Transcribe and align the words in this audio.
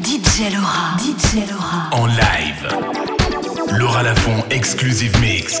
DJ 0.00 0.50
Laura. 0.52 0.96
DJ 0.98 1.44
Laura. 1.50 1.88
En 1.92 2.06
live. 2.06 2.68
Laura 3.78 4.02
Lafont 4.02 4.44
Exclusive 4.50 5.18
Mix. 5.20 5.60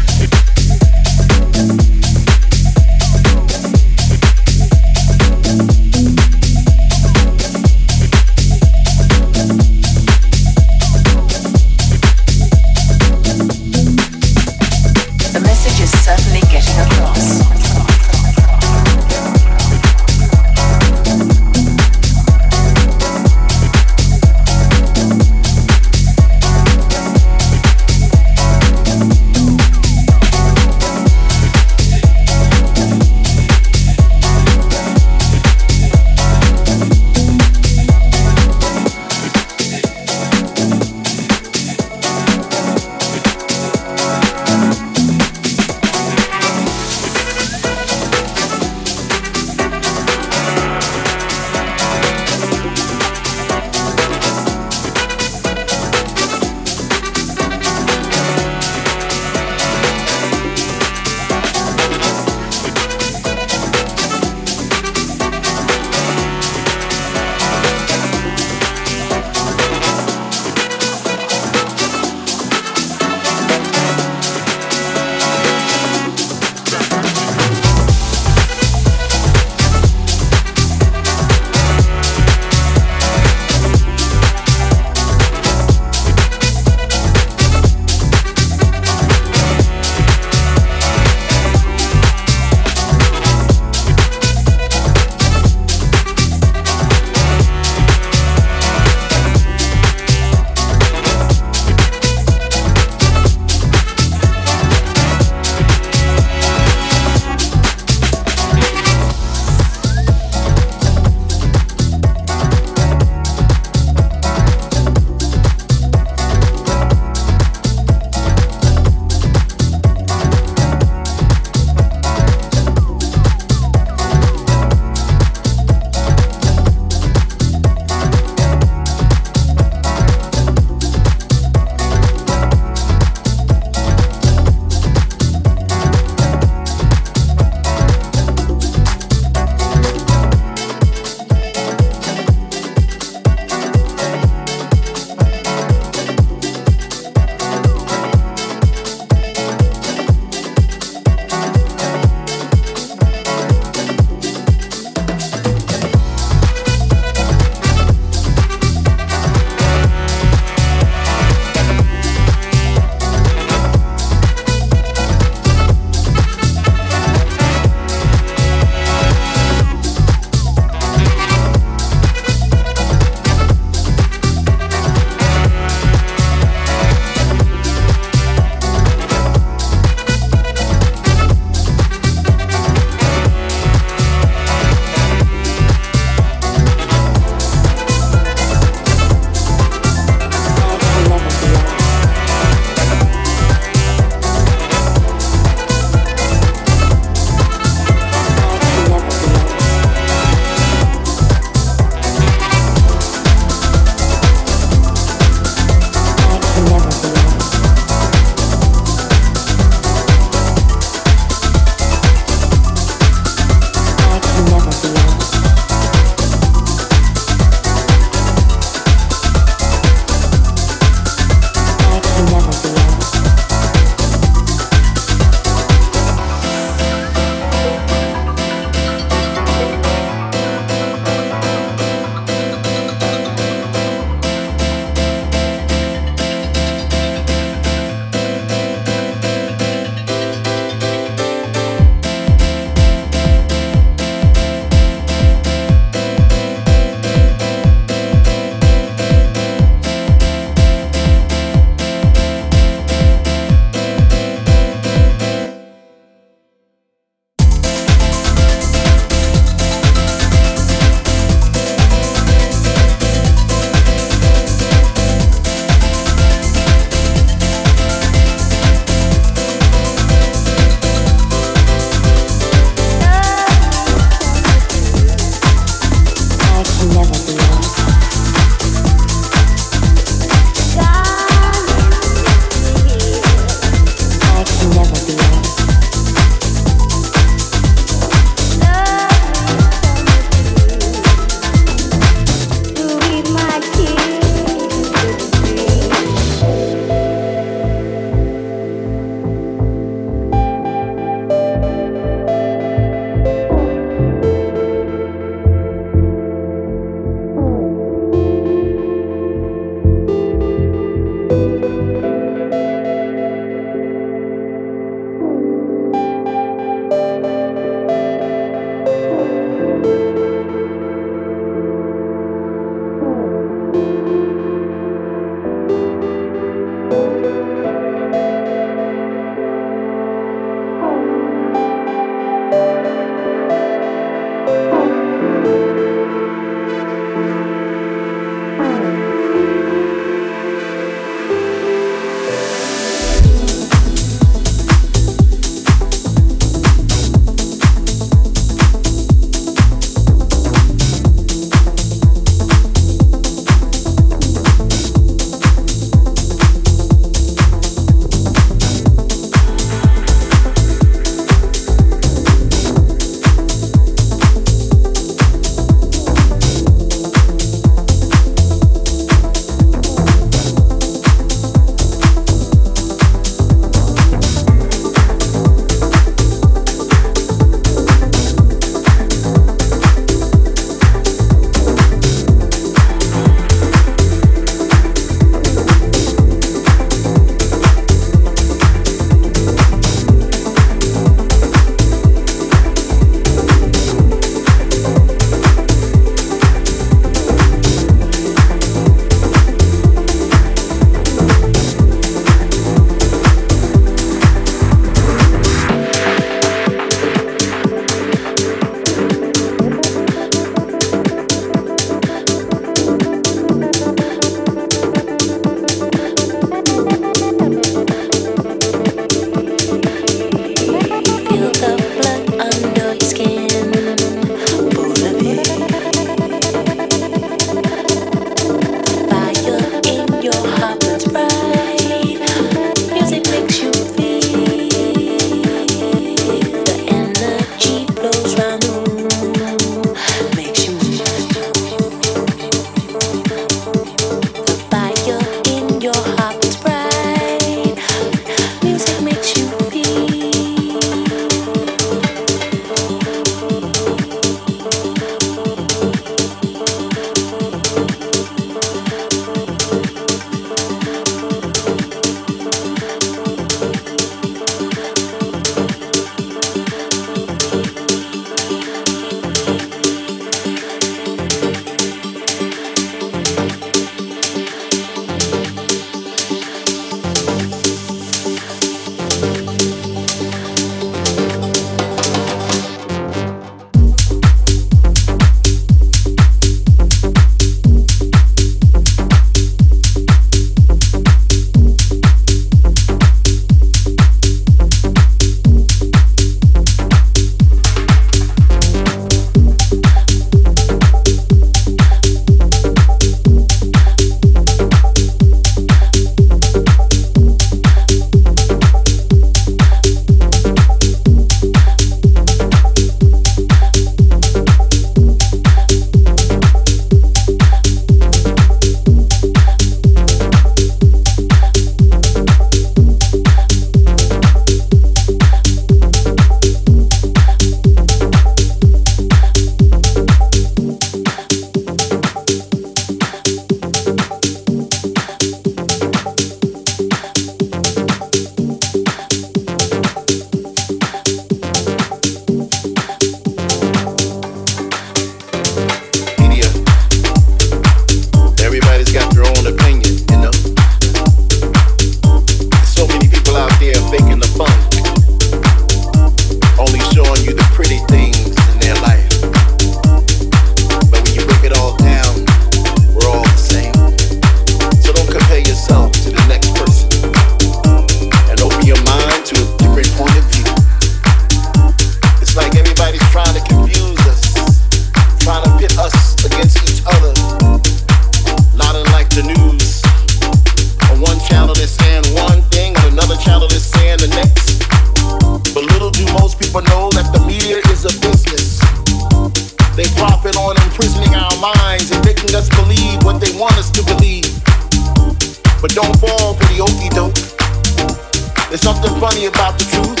About 599.22 599.56
the 599.58 599.64
truth. 599.70 600.00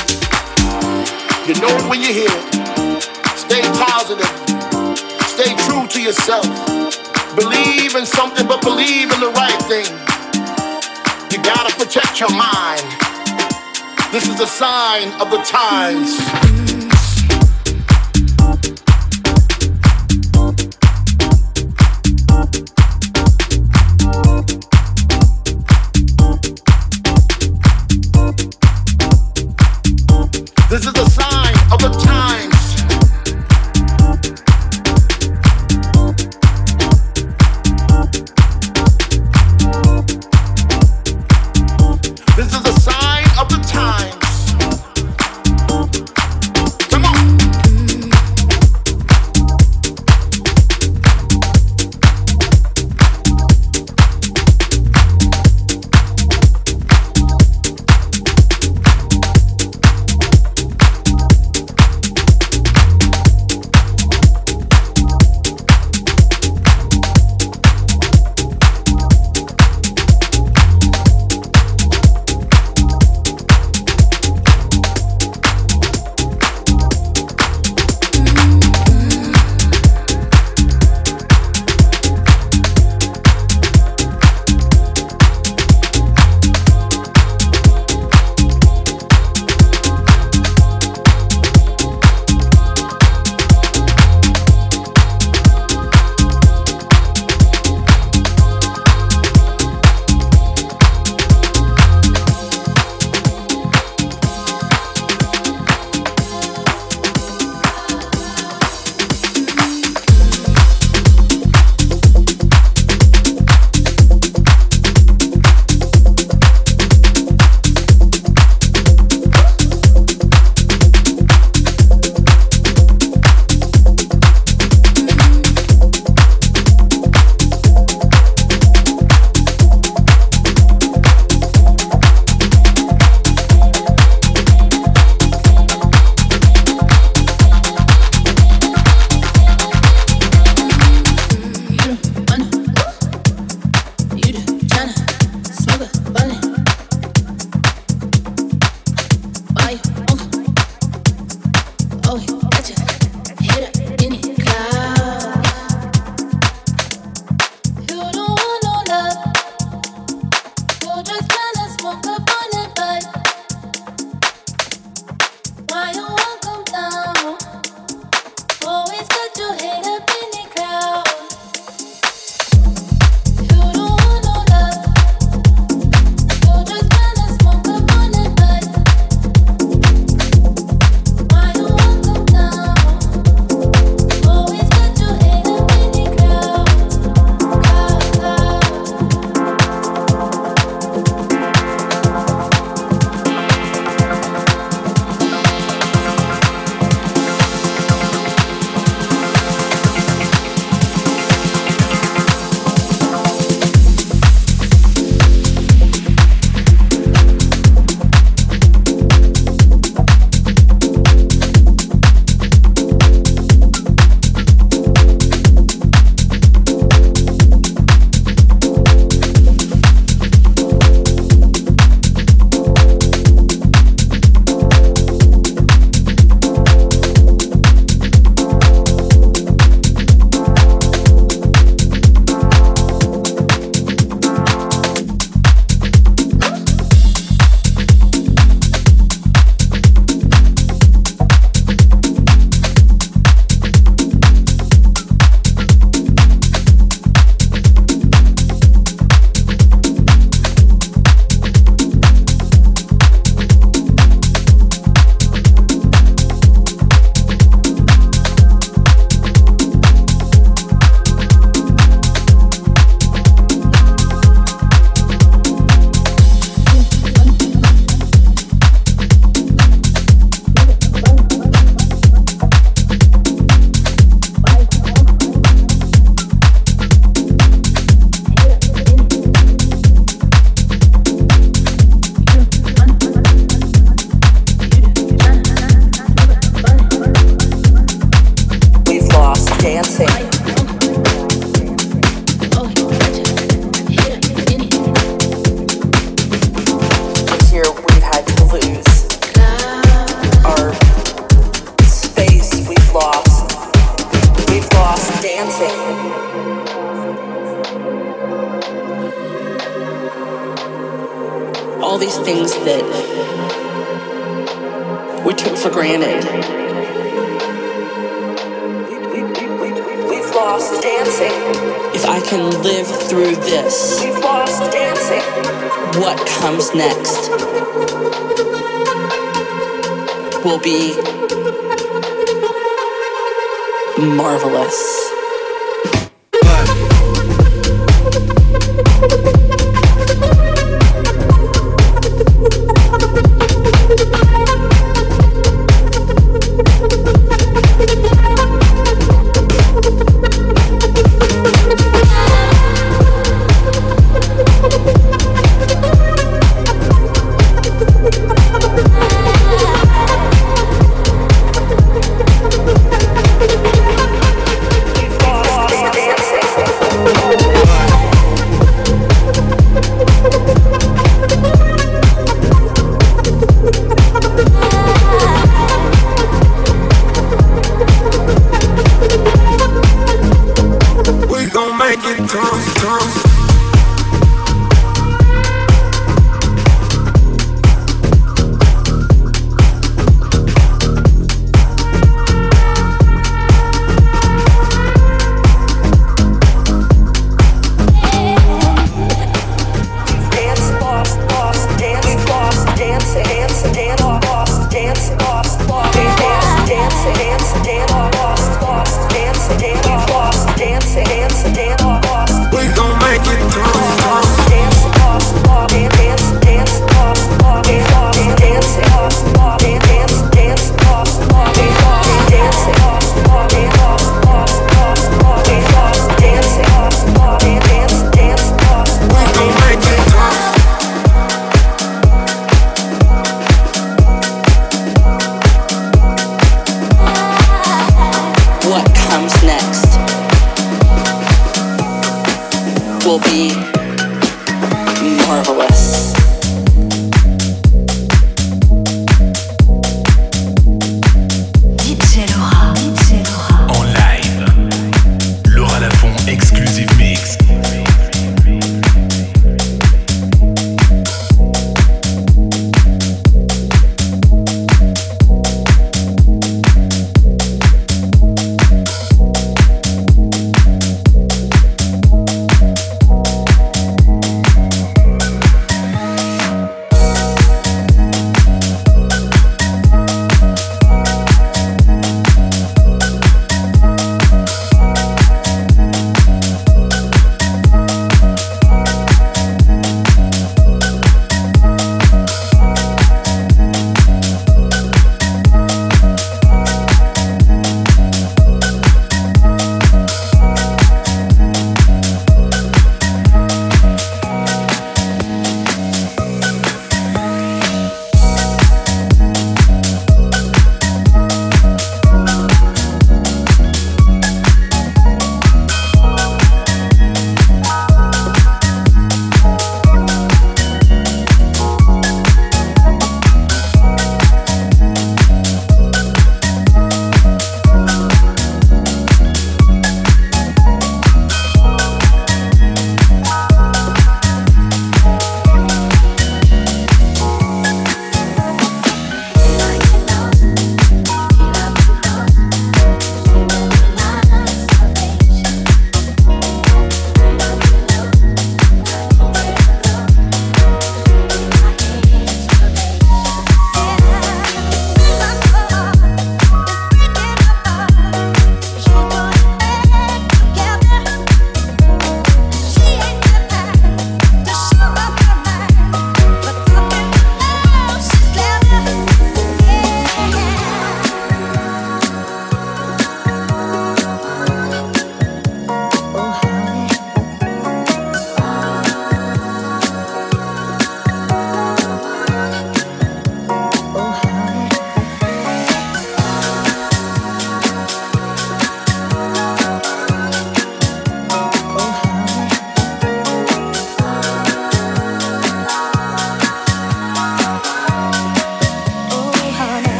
You 1.46 1.54
know 1.62 1.70
it 1.70 1.88
when 1.88 2.00
you 2.02 2.12
hear 2.12 2.28
it. 2.28 3.02
Stay 3.38 3.62
positive. 3.78 4.26
Stay 5.28 5.54
true 5.64 5.86
to 5.86 6.02
yourself. 6.02 6.44
Believe 7.36 7.94
in 7.94 8.06
something, 8.06 8.46
but 8.46 8.60
believe 8.60 9.12
in 9.12 9.20
the 9.20 9.30
right 9.30 9.62
thing. 9.70 9.86
You 11.30 11.42
gotta 11.44 11.72
protect 11.78 12.18
your 12.18 12.30
mind. 12.30 12.82
This 14.10 14.28
is 14.28 14.40
a 14.40 14.46
sign 14.46 15.12
of 15.20 15.30
the 15.30 15.38
times. 15.46 16.53